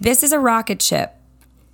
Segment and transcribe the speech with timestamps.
[0.00, 1.16] This is a rocket ship.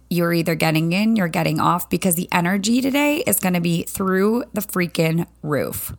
[0.08, 3.83] You're either getting in, you're getting off because the energy today is going to be
[3.83, 5.92] through the freaking roof.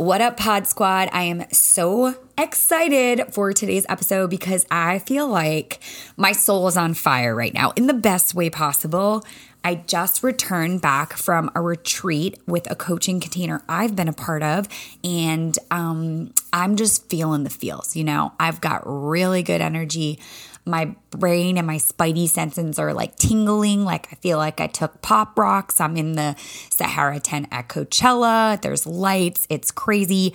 [0.00, 1.10] What up, Pod Squad?
[1.12, 5.78] I am so excited for today's episode because I feel like
[6.16, 9.22] my soul is on fire right now in the best way possible.
[9.62, 14.42] I just returned back from a retreat with a coaching container I've been a part
[14.42, 14.68] of,
[15.04, 17.94] and um, I'm just feeling the feels.
[17.94, 20.18] You know, I've got really good energy
[20.66, 23.84] my brain and my spidey senses are like tingling.
[23.84, 25.80] Like I feel like I took pop rocks.
[25.80, 26.36] I'm in the
[26.70, 28.60] Sahara tent at Coachella.
[28.60, 29.46] There's lights.
[29.50, 30.34] It's crazy.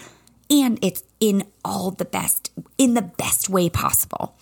[0.50, 4.36] And it's in all the best, in the best way possible.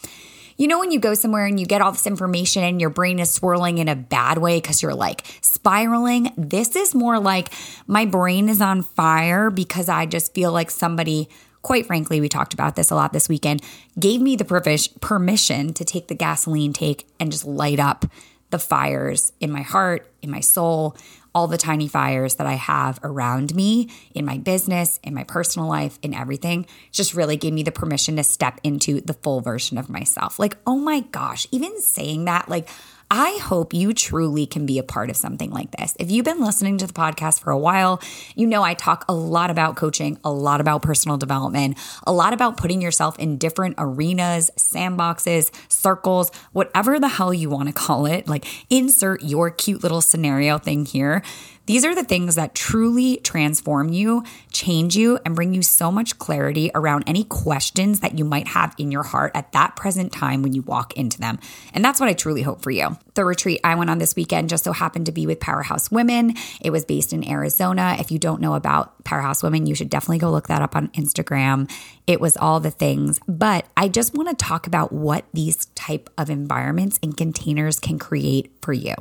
[0.63, 3.19] You know, when you go somewhere and you get all this information and your brain
[3.19, 7.49] is swirling in a bad way because you're like spiraling, this is more like
[7.85, 11.27] my brain is on fire because I just feel like somebody
[11.63, 13.61] quite frankly, we talked about this a lot this weekend,
[13.99, 18.05] gave me the permission to take the gasoline take and just light up
[18.53, 20.95] the fires in my heart, in my soul,
[21.33, 25.67] all the tiny fires that I have around me in my business, in my personal
[25.67, 26.67] life, in everything.
[26.91, 30.37] Just really gave me the permission to step into the full version of myself.
[30.37, 32.69] Like, oh my gosh, even saying that, like,
[33.15, 35.95] I hope you truly can be a part of something like this.
[35.99, 38.01] If you've been listening to the podcast for a while,
[38.35, 42.33] you know I talk a lot about coaching, a lot about personal development, a lot
[42.33, 48.07] about putting yourself in different arenas, sandboxes, circles, whatever the hell you want to call
[48.07, 48.27] it.
[48.27, 51.21] Like, insert your cute little scenario thing here
[51.65, 56.19] these are the things that truly transform you, change you, and bring you so much
[56.19, 60.41] clarity around any questions that you might have in your heart at that present time
[60.41, 61.39] when you walk into them.
[61.73, 62.97] And that's what I truly hope for you.
[63.13, 66.33] The retreat I went on this weekend just so happened to be with Powerhouse Women.
[66.59, 67.95] It was based in Arizona.
[67.97, 70.89] If you don't know about Powerhouse Women, you should definitely go look that up on
[70.89, 71.71] Instagram.
[72.07, 73.19] It was all the things.
[73.27, 77.99] But I just want to talk about what these type of environments and containers can
[77.99, 78.95] create for you.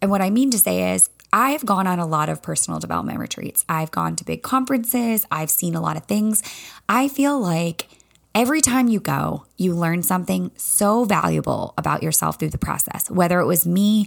[0.00, 3.18] And what I mean to say is, I've gone on a lot of personal development
[3.18, 3.64] retreats.
[3.68, 5.26] I've gone to big conferences.
[5.30, 6.42] I've seen a lot of things.
[6.88, 7.88] I feel like
[8.34, 13.40] every time you go, you learn something so valuable about yourself through the process, whether
[13.40, 14.06] it was me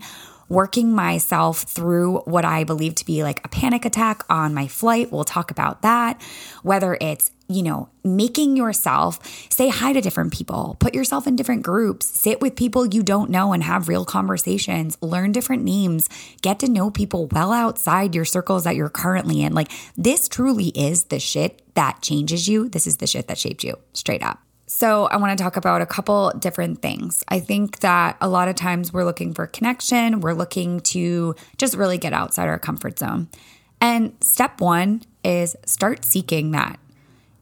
[0.49, 5.09] working myself through what I believe to be like a panic attack on my flight.
[5.09, 6.21] We'll talk about that.
[6.61, 9.19] Whether it's you know, making yourself
[9.51, 13.29] say hi to different people, put yourself in different groups, sit with people you don't
[13.29, 16.09] know and have real conversations, learn different names,
[16.41, 19.53] get to know people well outside your circles that you're currently in.
[19.53, 22.69] Like, this truly is the shit that changes you.
[22.69, 24.39] This is the shit that shaped you, straight up.
[24.67, 27.23] So, I want to talk about a couple different things.
[27.27, 31.75] I think that a lot of times we're looking for connection, we're looking to just
[31.75, 33.27] really get outside our comfort zone.
[33.81, 36.79] And step one is start seeking that.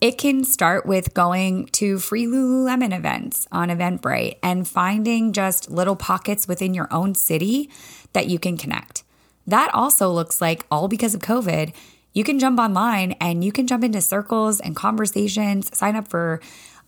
[0.01, 5.97] It can start with going to free Lululemon events on Eventbrite and finding just little
[5.97, 7.69] pockets within your own city
[8.13, 9.03] that you can connect.
[9.45, 11.73] That also looks like all because of COVID.
[12.13, 16.39] You can jump online and you can jump into circles and conversations, sign up for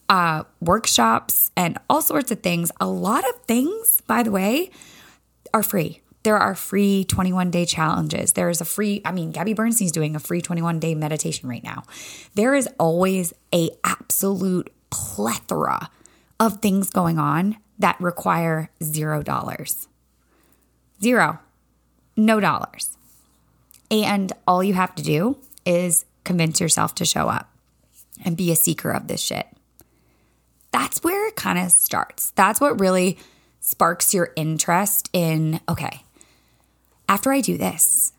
[0.07, 2.72] uh, workshops and all sorts of things.
[2.79, 4.72] A lot of things, by the way,
[5.53, 8.34] are free there are free 21 day challenges.
[8.34, 11.64] There is a free, I mean, Gabby Bernstein's doing a free 21 day meditation right
[11.64, 11.84] now.
[12.36, 15.90] There is always a absolute plethora
[16.40, 19.88] of things going on that require zero dollars.
[21.02, 21.40] Zero.
[22.16, 22.98] No dollars.
[23.90, 27.50] And all you have to do is convince yourself to show up
[28.24, 29.48] and be a seeker of this shit.
[30.72, 32.32] That's where it kind of starts.
[32.32, 33.18] That's what really
[33.59, 36.03] sparks your interest in, okay,
[37.11, 38.13] after I do this,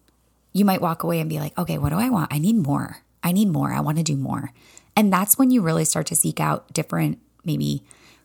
[0.53, 2.31] you might walk away and be like, okay, what do I want?
[2.31, 2.99] I need more.
[3.23, 3.73] I need more.
[3.73, 4.53] I want to do more.
[4.95, 7.85] And that's when you really start to seek out different, maybe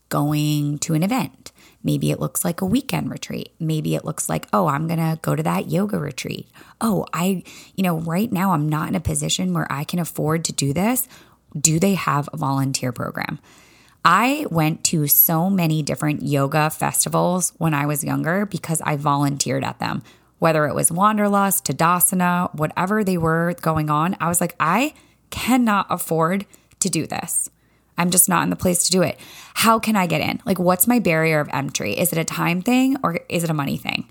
[0.09, 1.53] going to an event.
[1.85, 3.53] Maybe it looks like a weekend retreat.
[3.61, 6.49] Maybe it looks like, oh, I'm going to go to that yoga retreat.
[6.81, 7.43] Oh, I,
[7.75, 10.73] you know, right now I'm not in a position where I can afford to do
[10.73, 11.07] this.
[11.57, 13.39] Do they have a volunteer program?
[14.03, 19.63] I went to so many different yoga festivals when I was younger because I volunteered
[19.63, 20.03] at them
[20.39, 24.93] whether it was Wanderlust, Tadasana, whatever they were going on, I was like, I
[25.29, 26.45] cannot afford
[26.79, 27.49] to do this.
[27.97, 29.19] I'm just not in the place to do it.
[29.55, 30.39] How can I get in?
[30.45, 31.97] Like, what's my barrier of entry?
[31.97, 34.07] Is it a time thing or is it a money thing?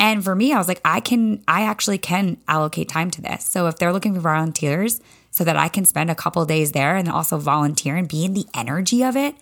[0.00, 3.44] And for me, I was like, I can, I actually can allocate time to this.
[3.44, 5.00] So if they're looking for volunteers
[5.30, 8.32] so that I can spend a couple days there and also volunteer and be in
[8.32, 9.34] the energy of it,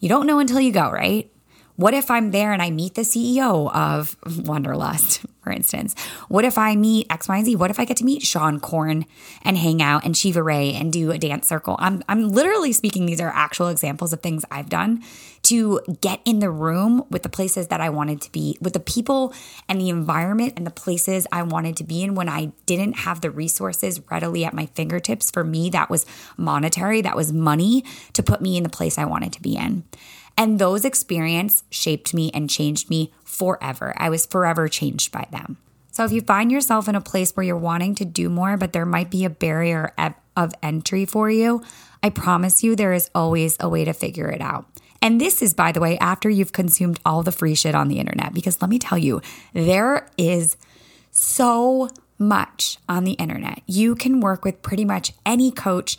[0.00, 1.30] you don't know until you go, right?
[1.76, 4.16] What if I'm there and I meet the CEO of
[4.46, 5.98] Wanderlust, for instance?
[6.28, 7.56] What if I meet X, Y, and Z?
[7.56, 9.06] What if I get to meet Seane Corn
[9.42, 11.74] and hang out and Shiva Rea and do a dance circle?
[11.80, 15.02] I'm, I'm literally speaking, these are actual examples of things I've done
[15.42, 18.80] to get in the room with the places that I wanted to be, with the
[18.80, 19.34] people
[19.68, 23.20] and the environment and the places I wanted to be in when I didn't have
[23.20, 25.32] the resources readily at my fingertips.
[25.32, 26.06] For me, that was
[26.36, 29.82] monetary, that was money to put me in the place I wanted to be in.
[30.36, 33.94] And those experiences shaped me and changed me forever.
[33.96, 35.58] I was forever changed by them.
[35.92, 38.72] So if you find yourself in a place where you're wanting to do more, but
[38.72, 39.92] there might be a barrier
[40.36, 41.62] of entry for you,
[42.02, 44.66] I promise you there is always a way to figure it out.
[45.00, 48.00] And this is, by the way, after you've consumed all the free shit on the
[48.00, 49.22] internet, because let me tell you,
[49.52, 50.56] there is
[51.12, 53.62] so much on the internet.
[53.66, 55.96] You can work with pretty much any coach,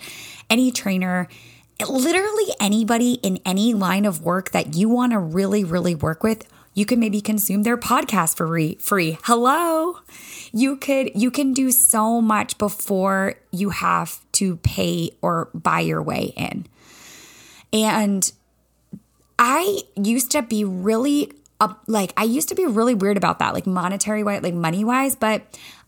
[0.50, 1.28] any trainer,
[1.88, 6.48] literally anybody in any line of work that you want to really, really work with,
[6.74, 8.48] you can maybe consume their podcast for
[8.80, 9.18] free.
[9.24, 10.00] Hello.
[10.52, 16.02] You could you can do so much before you have to pay or buy your
[16.02, 16.68] way in.
[17.72, 18.32] And
[19.40, 23.54] I used to be really up like I used to be really weird about that,
[23.54, 25.44] like monetary wise, like money wise, but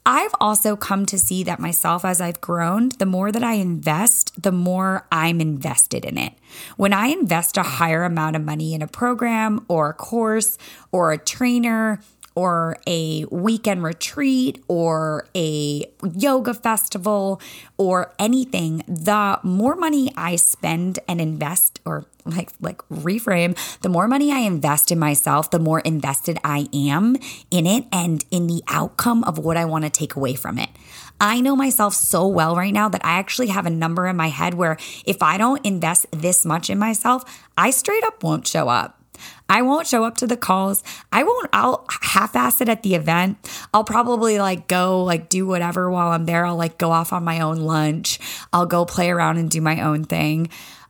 [0.09, 4.41] I've also come to see that myself as I've grown, the more that I invest,
[4.41, 6.31] the more I'm invested in it.
[6.77, 10.57] When I invest a higher amount of money in a program or a course
[10.93, 11.99] or a trainer,
[12.37, 17.41] or a weekend retreat or a yoga festival
[17.77, 24.07] or anything, the more money I spend and invest or like like reframe, the more
[24.07, 27.15] money I invest in myself, the more invested I am
[27.49, 30.69] in it and in the outcome of what I want to take away from it.
[31.19, 34.29] I know myself so well right now that I actually have a number in my
[34.29, 37.23] head where if I don't invest this much in myself,
[37.57, 38.96] I straight up won't show up.
[39.49, 40.83] I won't show up to the calls.
[41.11, 43.37] I won't, I'll half ass it at the event.
[43.73, 46.45] I'll probably like go, like do whatever while I'm there.
[46.45, 48.19] I'll like go off on my own lunch.
[48.51, 50.49] I'll go play around and do my own thing.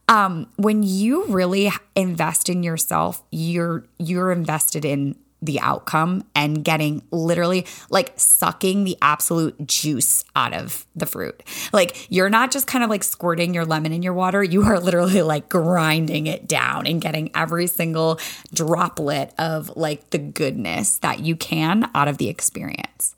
[0.10, 7.02] Um, when you really invest in yourself, you're, you're invested in the outcome and getting
[7.12, 11.44] literally like sucking the absolute juice out of the fruit.
[11.72, 14.80] Like you're not just kind of like squirting your lemon in your water, you are
[14.80, 18.20] literally like grinding it down and getting every single
[18.54, 23.16] droplet of like the goodness that you can out of the experience.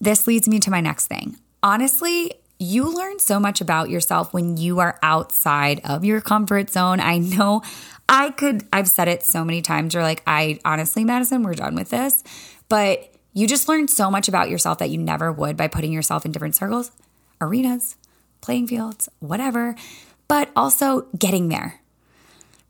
[0.00, 1.36] This leads me to my next thing.
[1.62, 6.98] Honestly, you learn so much about yourself when you are outside of your comfort zone.
[6.98, 7.62] I know
[8.08, 9.94] I could, I've said it so many times.
[9.94, 12.22] You're like, I honestly, Madison, we're done with this.
[12.68, 16.24] But you just learn so much about yourself that you never would by putting yourself
[16.24, 16.90] in different circles,
[17.40, 17.96] arenas,
[18.40, 19.74] playing fields, whatever,
[20.26, 21.80] but also getting there.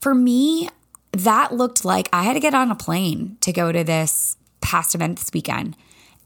[0.00, 0.68] For me,
[1.12, 4.94] that looked like I had to get on a plane to go to this past
[4.94, 5.76] event this weekend.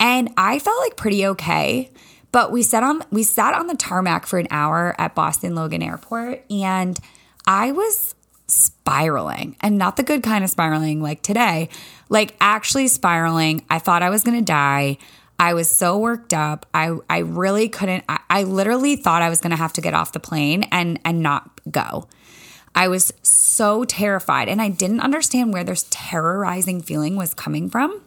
[0.00, 1.90] And I felt like pretty okay.
[2.32, 5.82] But we sat on we sat on the tarmac for an hour at Boston Logan
[5.82, 6.98] Airport and
[7.46, 8.14] I was
[8.52, 11.69] spiraling and not the good kind of spiraling like today,
[12.08, 13.64] like actually spiraling.
[13.70, 14.99] I thought I was going to die.
[15.38, 16.66] I was so worked up.
[16.75, 19.94] I I really couldn't I, I literally thought I was going to have to get
[19.94, 22.06] off the plane and and not go.
[22.75, 28.00] I was so terrified and I didn't understand where this terrorizing feeling was coming from.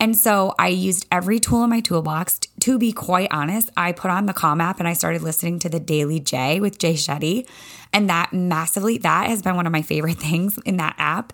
[0.00, 2.40] And so I used every tool in my toolbox.
[2.60, 5.68] To be quite honest, I put on the Calm app and I started listening to
[5.68, 7.48] the Daily Jay with Jay Shetty.
[7.92, 11.32] And that massively, that has been one of my favorite things in that app.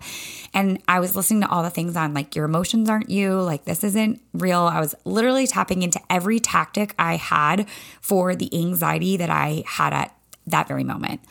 [0.53, 3.65] And I was listening to all the things on like, your emotions aren't you, like,
[3.65, 4.61] this isn't real.
[4.61, 7.67] I was literally tapping into every tactic I had
[8.01, 10.15] for the anxiety that I had at
[10.47, 11.21] that very moment.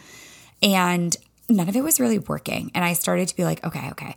[0.62, 1.16] And
[1.48, 2.70] none of it was really working.
[2.74, 4.14] And I started to be like, okay, okay.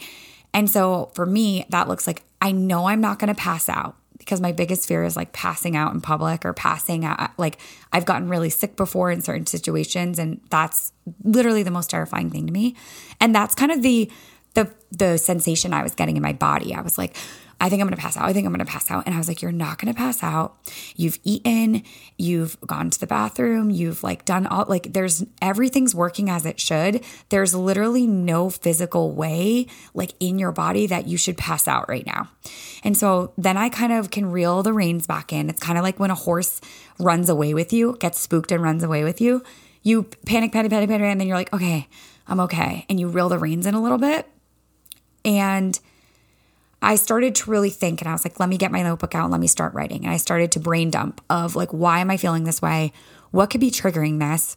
[0.54, 3.96] And so for me, that looks like I know I'm not going to pass out
[4.18, 7.20] because my biggest fear is like passing out in public or passing out.
[7.20, 7.60] Uh, like
[7.94, 10.92] I've gotten really sick before in certain situations, and that's
[11.24, 12.76] literally the most terrifying thing to me.
[13.22, 14.12] And that's kind of the
[14.54, 16.74] the the sensation I was getting in my body.
[16.74, 17.16] I was like,
[17.60, 18.26] I think I'm going to pass out.
[18.26, 19.04] I think I'm going to pass out.
[19.06, 20.58] And I was like, You're not going to pass out.
[20.96, 21.84] You've eaten,
[22.18, 26.60] you've gone to the bathroom, you've like done all, like, there's everything's working as it
[26.60, 27.04] should.
[27.30, 32.06] There's literally no physical way, like, in your body that you should pass out right
[32.06, 32.30] now.
[32.84, 35.50] And so then I kind of can reel the reins back in.
[35.50, 36.62] It's kind of like when a horse
[37.00, 39.44] runs away with you, gets spooked and runs away with you.
[39.82, 41.88] You panic, panic, panic, panic, and then you're like, Okay,
[42.28, 42.86] I'm okay.
[42.88, 44.30] And you reel the reins in a little bit.
[45.26, 45.80] And
[46.88, 49.24] I started to really think and I was like, let me get my notebook out
[49.24, 50.06] and let me start writing.
[50.06, 52.94] And I started to brain dump of like, why am I feeling this way?
[53.32, 54.56] What could be triggering this?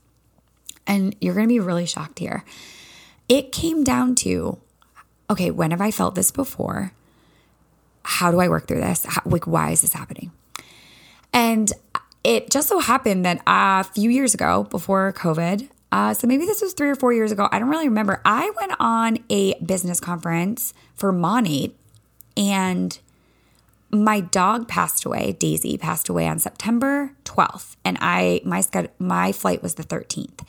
[0.86, 2.44] And you're going to be really shocked here.
[3.28, 4.60] It came down to
[5.28, 6.92] okay, when have I felt this before?
[8.04, 9.04] How do I work through this?
[9.08, 10.30] How, like, why is this happening?
[11.32, 11.72] And
[12.22, 16.62] it just so happened that a few years ago, before COVID, uh, so maybe this
[16.62, 18.20] was three or four years ago, I don't really remember.
[18.24, 21.72] I went on a business conference for Monat
[22.40, 22.98] and
[23.90, 25.36] my dog passed away.
[25.38, 28.64] Daisy passed away on September 12th, and I my
[28.98, 30.40] my flight was the 13th.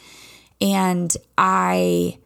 [0.62, 2.20] And I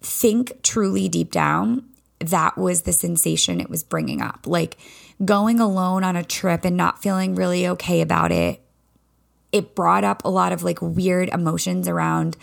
[0.00, 1.84] think truly deep down
[2.20, 4.46] that was the sensation it was bringing up.
[4.46, 4.78] Like
[5.24, 8.62] going alone on a trip and not feeling really okay about it.
[9.52, 12.36] It brought up a lot of like weird emotions around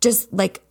[0.00, 0.62] just like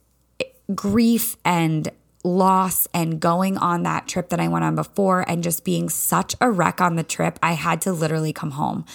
[0.76, 1.90] grief and
[2.24, 6.36] loss and going on that trip that I went on before and just being such
[6.40, 8.86] a wreck on the trip, I had to literally come home.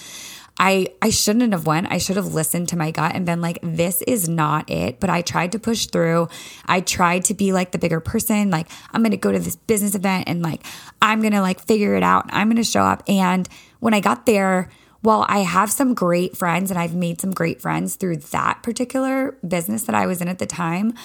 [0.59, 1.91] I I shouldn't have went.
[1.91, 5.09] I should have listened to my gut and been like this is not it, but
[5.09, 6.29] I tried to push through.
[6.65, 9.55] I tried to be like the bigger person, like I'm going to go to this
[9.55, 10.65] business event and like
[11.01, 12.25] I'm going to like figure it out.
[12.29, 13.47] I'm going to show up and
[13.79, 14.69] when I got there,
[15.01, 19.37] while I have some great friends and I've made some great friends through that particular
[19.47, 20.95] business that I was in at the time,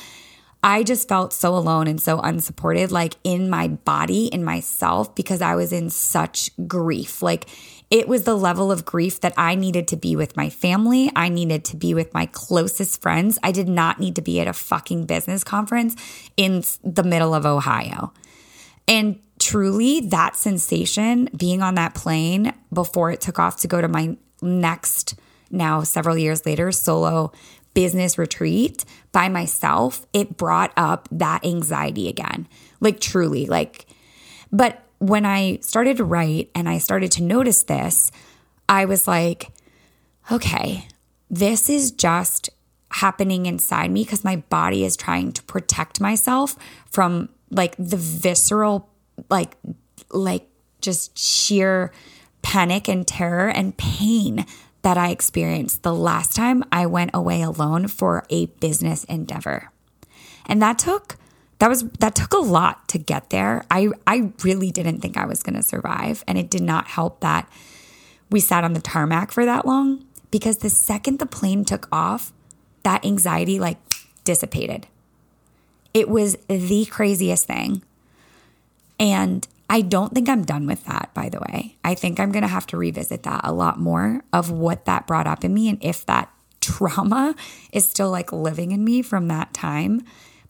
[0.62, 5.42] I just felt so alone and so unsupported, like in my body, in myself, because
[5.42, 7.20] I was in such grief.
[7.20, 7.48] Like
[7.90, 11.10] it was the level of grief that I needed to be with my family.
[11.16, 13.38] I needed to be with my closest friends.
[13.42, 15.96] I did not need to be at a fucking business conference
[16.36, 18.12] in the middle of Ohio.
[18.86, 23.88] And truly, that sensation being on that plane before it took off to go to
[23.88, 25.16] my next,
[25.50, 27.32] now several years later, solo
[27.74, 32.48] business retreat by myself, it brought up that anxiety again.
[32.80, 33.86] Like truly, like,
[34.50, 38.12] but when I started to write and I started to notice this,
[38.68, 39.50] I was like,
[40.30, 40.86] okay,
[41.30, 42.50] this is just
[42.90, 46.56] happening inside me because my body is trying to protect myself
[46.90, 48.88] from like the visceral,
[49.28, 49.56] like,
[50.10, 50.46] like
[50.80, 51.90] just sheer
[52.42, 54.44] panic and terror and pain
[54.82, 59.70] that I experienced the last time I went away alone for a business endeavor.
[60.46, 61.16] And that took
[61.58, 63.64] that was that took a lot to get there.
[63.70, 67.20] I I really didn't think I was going to survive and it did not help
[67.20, 67.48] that
[68.30, 72.32] we sat on the tarmac for that long because the second the plane took off,
[72.82, 73.78] that anxiety like
[74.24, 74.88] dissipated.
[75.94, 77.82] It was the craziest thing.
[78.98, 81.78] And I don't think I'm done with that, by the way.
[81.82, 85.06] I think I'm going to have to revisit that a lot more of what that
[85.06, 87.34] brought up in me and if that trauma
[87.72, 90.04] is still like living in me from that time.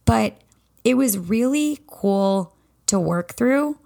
[0.04, 0.40] But
[0.82, 2.52] it was really cool
[2.86, 3.78] to work through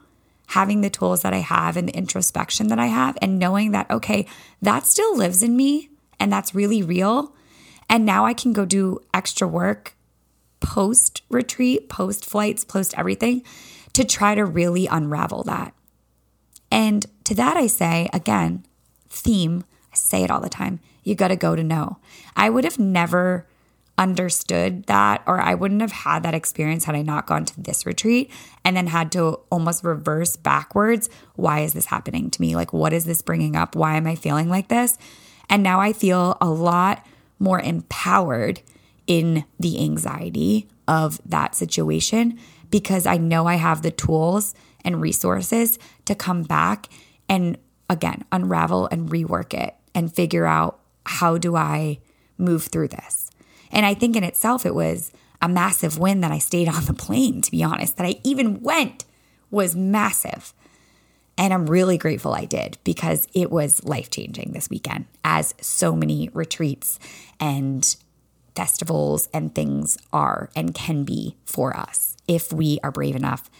[0.46, 3.90] having the tools that I have and the introspection that I have and knowing that,
[3.90, 4.26] okay,
[4.62, 7.34] that still lives in me and that's really real.
[7.90, 9.96] And now I can go do extra work
[10.60, 13.42] post retreat, post flights, post everything
[13.96, 15.72] to try to really unravel that.
[16.70, 18.66] And to that, I say again,
[19.08, 21.96] theme, I say it all the time you got to go to know.
[22.36, 23.46] I would have never
[23.96, 27.86] understood that, or I wouldn't have had that experience had I not gone to this
[27.86, 28.30] retreat
[28.66, 31.08] and then had to almost reverse backwards.
[31.36, 32.54] Why is this happening to me?
[32.54, 33.74] Like, what is this bringing up?
[33.74, 34.98] Why am I feeling like this?
[35.48, 37.06] And now I feel a lot
[37.38, 38.60] more empowered
[39.06, 42.38] in the anxiety of that situation
[42.70, 44.54] because I know I have the tools
[44.84, 46.88] and resources to come back
[47.28, 47.58] and
[47.88, 51.98] again unravel and rework it and figure out how do I
[52.38, 53.30] move through this.
[53.70, 56.94] And I think in itself it was a massive win that I stayed on the
[56.94, 59.04] plane to be honest that I even went
[59.50, 60.52] was massive.
[61.38, 65.94] And I'm really grateful I did because it was life changing this weekend, as so
[65.94, 66.98] many retreats
[67.38, 67.96] and
[68.56, 73.50] festivals and things are and can be for us if we are brave enough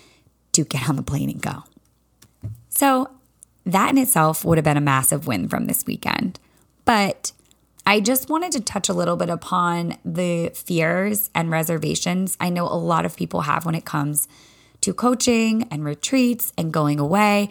[0.53, 1.63] to get on the plane and go.
[2.71, 3.11] So,
[3.65, 6.39] that in itself would have been a massive win from this weekend.
[6.85, 7.33] But
[7.85, 12.67] I just wanted to touch a little bit upon the fears and reservations I know
[12.67, 14.29] a lot of people have when it comes
[14.83, 17.49] to coaching and retreats and going away.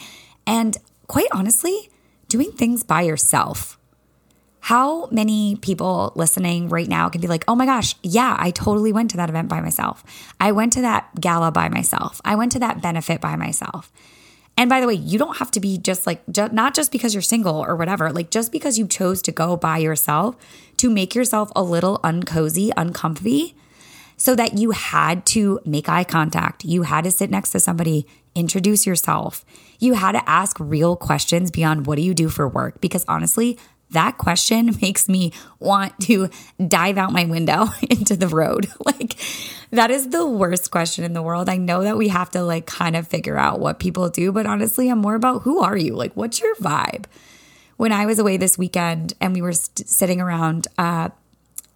[0.48, 1.90] And quite honestly,
[2.28, 3.78] doing things by yourself.
[4.66, 8.92] How many people listening right now can be like, oh my gosh, yeah, I totally
[8.92, 10.04] went to that event by myself.
[10.40, 12.20] I went to that gala by myself.
[12.26, 13.92] I went to that benefit by myself.
[14.58, 17.14] And by the way, you don't have to be just like, ju- not just because
[17.14, 20.36] you're single or whatever, like just because you chose to go by yourself
[20.78, 23.54] to make yourself a little uncozy, uncomfy,
[24.18, 26.66] so that you had to make eye contact.
[26.66, 29.46] You had to sit next to somebody, introduce yourself.
[29.78, 32.82] You had to ask real questions beyond what do you do for work?
[32.82, 33.60] Because honestly,
[33.92, 36.30] that question makes me want to
[36.66, 38.68] dive out my window into the road.
[38.86, 39.18] Like,
[39.72, 41.50] that is the worst question in the world.
[41.50, 44.46] I know that we have to like kind of figure out what people do, but
[44.46, 45.96] honestly, I'm more about who are you?
[45.96, 47.06] Like, what's your vibe?
[47.78, 51.10] When I was away this weekend and we were st- sitting around uh,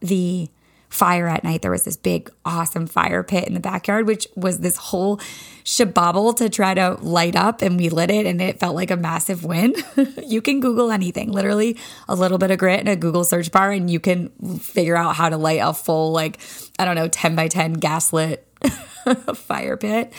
[0.01, 0.49] the
[0.89, 1.61] fire at night.
[1.61, 5.19] There was this big, awesome fire pit in the backyard, which was this whole
[5.63, 7.61] shabobble to try to light up.
[7.61, 9.75] And we lit it and it felt like a massive win.
[10.25, 11.77] you can Google anything, literally
[12.07, 14.29] a little bit of grit in a Google search bar, and you can
[14.59, 16.39] figure out how to light a full, like,
[16.79, 18.47] I don't know, 10 by 10 gaslit
[19.35, 20.11] fire pit.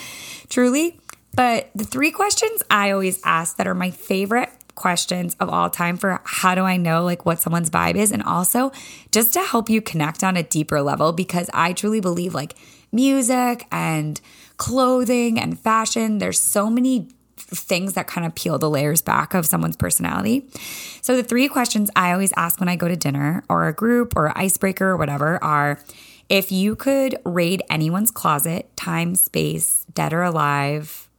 [0.49, 0.99] Truly.
[1.33, 4.49] But the three questions I always ask that are my favorite
[4.81, 8.23] questions of all time for how do I know like what someone's vibe is and
[8.23, 8.71] also
[9.11, 12.55] just to help you connect on a deeper level because I truly believe like
[12.91, 14.19] music and
[14.57, 17.07] clothing and fashion there's so many
[17.37, 20.47] things that kind of peel the layers back of someone's personality.
[21.01, 24.13] So the three questions I always ask when I go to dinner or a group
[24.15, 25.79] or icebreaker or whatever are
[26.29, 31.09] if you could raid anyone's closet, time, space, dead or alive,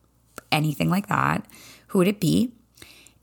[0.50, 1.44] anything like that,
[1.88, 2.52] who would it be?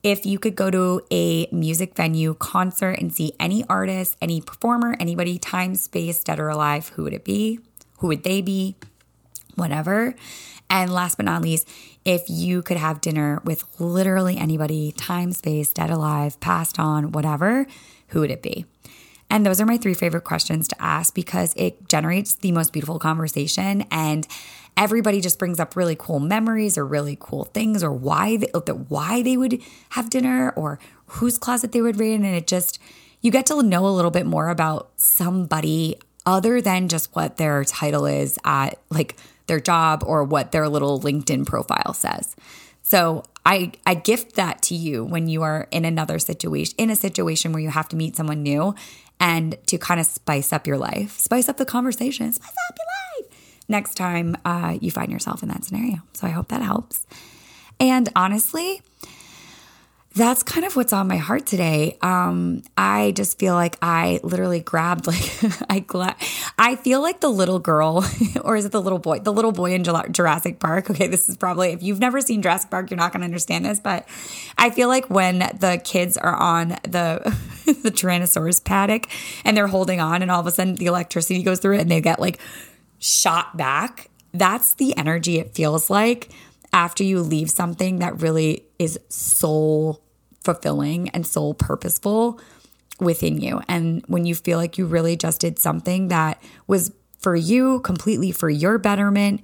[0.04, 4.96] If you could go to a music venue, concert, and see any artist, any performer,
[5.00, 7.60] anybody, time, space, dead or alive, who would it be?
[8.00, 8.76] Who would they be?
[9.56, 10.16] Whatever.
[10.70, 11.68] And last but not least,
[12.06, 17.66] if you could have dinner with literally anybody, time, space, dead, alive, passed on, whatever,
[18.10, 18.66] who would it be?
[19.30, 23.00] And those are my three favorite questions to ask because it generates the most beautiful
[23.00, 23.86] conversation.
[23.92, 24.28] And
[24.80, 28.48] everybody just brings up really cool memories or really cool things or why they,
[28.88, 32.80] why they would have dinner or whose closet they would raid in and it just
[33.22, 37.66] you get to know a little bit more about somebody other than just what their
[37.66, 39.18] title is at like
[39.48, 42.36] their job or what their little LinkedIn profile says.
[42.82, 46.96] So I I gift that to you when you are in another situation in a
[46.96, 48.74] situation where you have to meet someone new
[49.20, 52.86] and to kind of spice up your life, spice up the conversation, spice up your
[52.86, 52.99] life
[53.70, 56.00] next time uh, you find yourself in that scenario.
[56.14, 57.06] So I hope that helps.
[57.80, 58.82] And honestly,
[60.16, 61.98] that's kind of what's on my heart today.
[62.02, 65.32] Um, I just feel like I literally grabbed like
[65.70, 66.16] I gla-
[66.58, 68.04] I feel like the little girl,
[68.42, 69.20] or is it the little boy?
[69.20, 70.90] The little boy in Jurassic Park.
[70.90, 73.66] Okay, this is probably if you've never seen Jurassic Park, you're not going to understand
[73.66, 74.08] this, but
[74.58, 79.08] I feel like when the kids are on the the Tyrannosaurus paddock
[79.46, 81.92] and they're holding on, and all of a sudden the electricity goes through it, and
[81.92, 82.40] they get like
[83.00, 86.30] shot back, that's the energy it feels like
[86.72, 90.04] after you leave something that really is soul
[90.44, 92.40] fulfilling and soul purposeful
[93.00, 93.62] within you.
[93.68, 98.32] And when you feel like you really just did something that was for you, completely
[98.32, 99.42] for your betterment,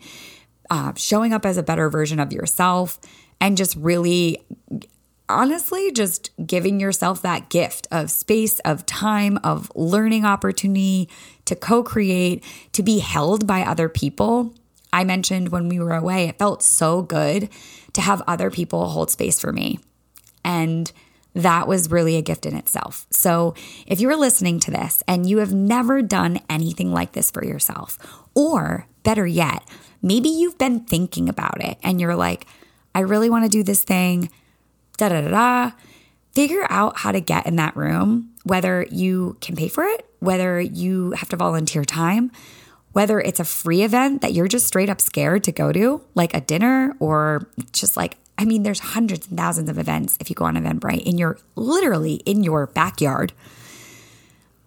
[0.70, 3.00] uh, showing up as a better version of yourself,
[3.41, 4.39] and just really
[5.30, 11.10] honestly just giving yourself that gift of space, of time, of learning opportunity
[11.46, 14.54] to co create, to be held by other people.
[14.94, 17.50] I mentioned when we were away, it felt so good
[17.94, 19.80] to have other people hold space for me.
[20.44, 20.92] And
[21.34, 23.06] that was really a gift in itself.
[23.10, 27.30] So, if you are listening to this and you have never done anything like this
[27.30, 27.98] for yourself,
[28.34, 29.64] or better yet,
[30.02, 32.48] maybe you've been thinking about it and you're like,
[32.94, 34.30] I really want to do this thing
[34.97, 35.71] da da da.
[36.34, 40.60] Figure out how to get in that room, whether you can pay for it, whether
[40.60, 42.31] you have to volunteer time,
[42.91, 46.34] whether it's a free event that you're just straight up scared to go to, like
[46.34, 50.36] a dinner or just like, I mean, there's hundreds and thousands of events if you
[50.36, 53.31] go on Eventbrite in your literally in your backyard.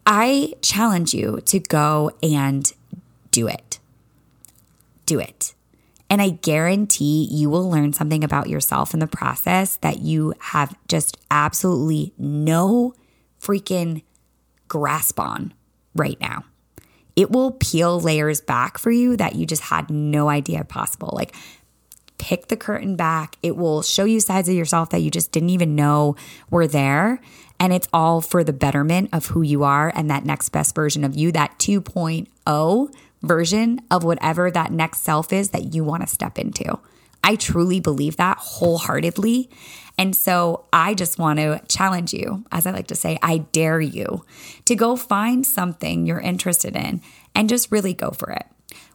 [0.06, 2.72] I challenge you to go and
[3.30, 3.78] do it.
[5.04, 5.52] Do it.
[6.11, 10.75] And I guarantee you will learn something about yourself in the process that you have
[10.88, 12.94] just absolutely no
[13.40, 14.03] freaking
[14.68, 15.53] grasp on
[15.94, 16.44] right now.
[17.14, 21.11] It will peel layers back for you that you just had no idea possible.
[21.12, 21.35] Like,
[22.18, 23.37] pick the curtain back.
[23.42, 26.16] It will show you sides of yourself that you just didn't even know
[26.51, 27.21] were there.
[27.61, 31.05] And it's all for the betterment of who you are and that next best version
[31.05, 36.09] of you, that 2.0 version of whatever that next self is that you want to
[36.09, 36.78] step into.
[37.22, 39.50] I truly believe that wholeheartedly.
[39.98, 43.81] And so I just want to challenge you, as I like to say, I dare
[43.81, 44.24] you
[44.66, 47.02] to go find something you're interested in
[47.35, 48.46] and just really go for it.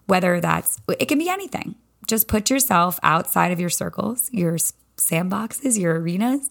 [0.06, 1.76] Whether that's, it can be anything.
[2.08, 4.58] Just put yourself outside of your circles, your
[4.98, 6.50] sandboxes, your arenas,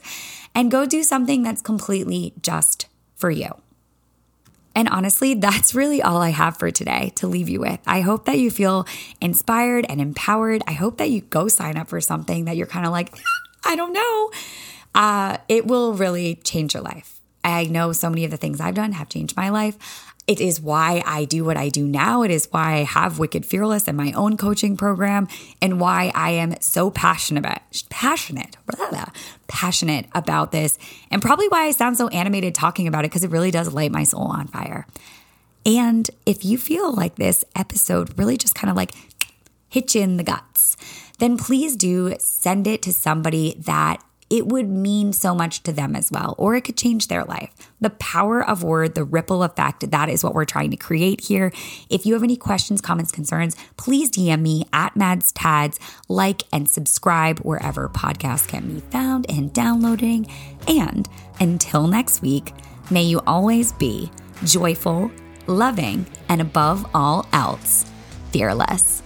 [0.55, 3.51] and go do something that's completely just for you.
[4.75, 7.81] And honestly, that's really all I have for today to leave you with.
[7.87, 8.87] I hope that you feel
[9.21, 10.63] inspired and empowered.
[10.67, 13.15] I hope that you go sign up for something that you're kind of like,
[13.65, 14.31] I don't know.
[14.95, 17.21] Uh, it will really change your life.
[17.45, 20.12] I know so many of the things I've done have changed my life.
[20.27, 22.23] It is why I do what I do now.
[22.23, 25.27] It is why I have Wicked Fearless and my own coaching program
[25.61, 27.59] and why I am so passionate about
[27.91, 29.07] passionate, blah, blah,
[29.49, 30.79] passionate about this
[31.11, 33.91] and probably why I sound so animated talking about it because it really does light
[33.91, 34.87] my soul on fire.
[35.67, 38.93] And if you feel like this episode really just kind of like
[39.69, 40.77] hit you in the guts,
[41.19, 45.95] then please do send it to somebody that it would mean so much to them
[45.95, 47.53] as well, or it could change their life.
[47.83, 51.53] The power of word, the ripple effect, that is what we're trying to create here.
[51.91, 56.67] If you have any questions, comments, concerns, please DM me at Mads Tads, like and
[56.67, 60.27] subscribe wherever podcasts can be found and downloading.
[60.67, 61.07] And
[61.39, 62.55] until next week,
[62.91, 64.11] may you always be
[64.45, 65.11] joyful,
[65.47, 67.85] loving, and above all else,
[68.31, 69.03] fearless.